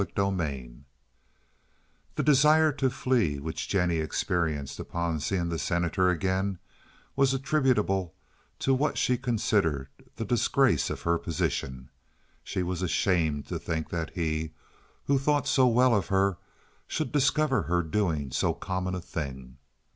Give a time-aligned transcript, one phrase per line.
[0.03, 0.71] CHAPTER IV
[2.15, 6.57] The desire to flee which Jennie experienced upon seeing the Senator again
[7.15, 8.15] was attributable
[8.57, 11.91] to what she considered the disgrace of her position.
[12.43, 14.53] She was ashamed to think that he,
[15.03, 16.39] who thought so well of her,
[16.87, 19.59] should discover her doing so common a thing.